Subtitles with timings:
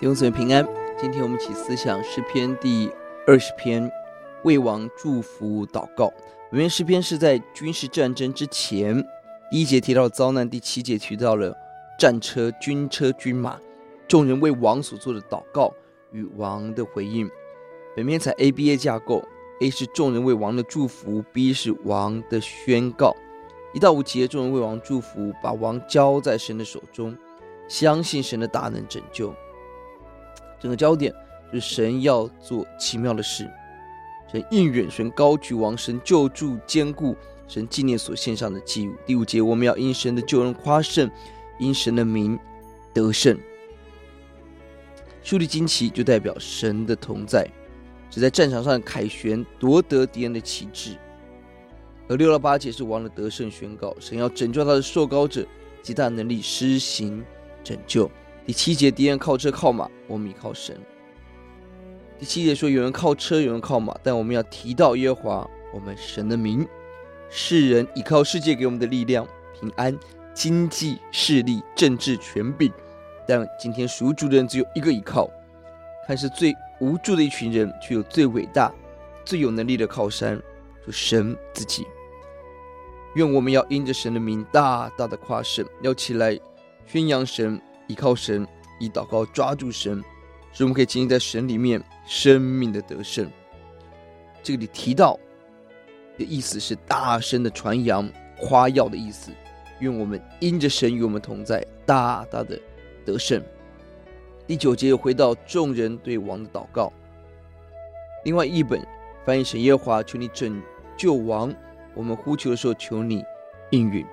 [0.00, 0.64] 弟兄姊妹平安，
[0.96, 2.88] 今天我们一起思想诗篇第
[3.26, 3.90] 二十篇，
[4.44, 6.08] 为王祝福祷告。
[6.52, 9.04] 本篇诗篇是在军事战争之前，
[9.50, 11.52] 第一节提到遭难，第七节提到了
[11.98, 13.58] 战车、军车、军马，
[14.06, 15.74] 众人为王所做的祷告
[16.12, 17.28] 与王的回应。
[17.96, 19.24] 本篇采 ABA 架构
[19.60, 23.16] ，A 是众人为王的祝福，B 是王的宣告。
[23.74, 27.18] 一到五节，众人为王祝福，把王交在神的手中，
[27.66, 29.34] 相信神的大能拯救。
[30.60, 31.14] 整个焦点
[31.52, 33.50] 是神要做奇妙的事，
[34.30, 38.94] 神应允，神高举王，神救助坚固，神纪念所献上的祭物。
[39.06, 41.10] 第五节，我们要因神的救恩夸胜，
[41.58, 42.38] 因神的名
[42.92, 43.38] 得胜。
[45.22, 47.46] 树立旌旗就代表神的同在，
[48.10, 50.96] 只在战场上凯旋夺得敌人的旗帜。
[52.08, 55.46] 而六到八节是王的得胜宣告，神要拯救他的受膏者，
[55.82, 57.22] 极大能力施行
[57.62, 58.10] 拯救。
[58.48, 60.74] 第七节，敌人靠车靠马，我们倚靠神。
[62.18, 66.66] 第七节说，有人靠车，有人靠马，但我们要提到耶和华我们神的名。
[67.28, 69.28] 世人倚靠世界给我们的力量、
[69.60, 69.94] 平安、
[70.32, 72.72] 经济、势力、政治、权柄，
[73.26, 75.28] 但今天属主的人只有一个倚靠，
[76.06, 78.72] 看似最无助的一群人，却有最伟大、
[79.26, 80.42] 最有能力的靠山，
[80.86, 81.86] 就神自己。
[83.14, 86.40] 愿我们要因着神的名大大的夸神，要起来
[86.86, 87.60] 宣扬神。
[87.88, 88.46] 依靠神，
[88.78, 90.04] 以祷告抓住神，
[90.52, 93.28] 使我们可以经历在神里面生命的得胜。
[94.42, 95.18] 这里提到
[96.16, 99.32] 的意思是大声的传扬、夸耀的意思。
[99.80, 102.60] 愿我们因着神与我们同在，大大的
[103.06, 103.42] 得胜。
[104.46, 106.92] 第九节又回到众人对王的祷告。
[108.24, 108.86] 另外一本
[109.24, 110.62] 翻译神耶华，求你拯
[110.96, 111.54] 救王，
[111.94, 113.24] 我们呼求的时候，求你
[113.70, 114.04] 应允。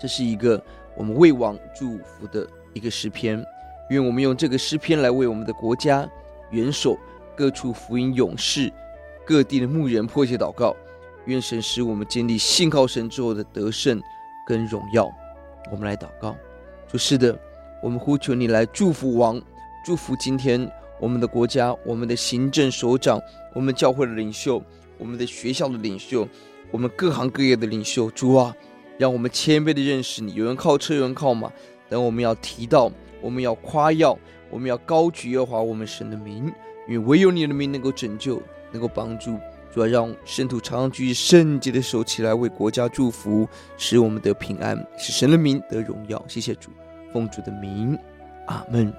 [0.00, 0.62] 这是一个。
[0.98, 3.40] 我们为王祝福的一个诗篇，
[3.88, 6.10] 愿我们用这个诗篇来为我们的国家、
[6.50, 6.98] 元首、
[7.36, 8.70] 各处福音勇士、
[9.24, 10.74] 各地的牧人迫切祷告。
[11.26, 14.02] 愿神使我们建立信靠神之后的得胜
[14.44, 15.08] 跟荣耀。
[15.70, 16.34] 我们来祷告，
[16.90, 17.38] 说：是的，
[17.80, 19.40] 我们呼求你来祝福王，
[19.84, 20.68] 祝福今天
[20.98, 23.20] 我们的国家、我们的行政首长、
[23.54, 24.60] 我们教会的领袖、
[24.98, 26.26] 我们的学校的领袖、
[26.72, 28.10] 我们各行各业的领袖。
[28.10, 28.52] 主啊！
[28.98, 30.34] 让我们谦卑的认识你。
[30.34, 31.50] 有人靠车，有人靠马，
[31.88, 32.90] 但我们要提到，
[33.22, 34.18] 我们要夸耀，
[34.50, 36.52] 我们要高举耶和华我们神的名，
[36.88, 38.42] 因为唯有你的名能够拯救，
[38.72, 39.38] 能够帮助。
[39.72, 46.22] 主要让圣徒常常举起圣洁的手起来为国家祝福，使我们得平安，使神的名得荣耀。
[46.26, 46.70] 谢谢主，
[47.12, 47.96] 奉主的名，
[48.46, 48.92] 阿门。